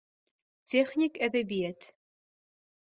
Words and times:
Техник 0.73 1.21
әҙәбиәт 1.29 1.91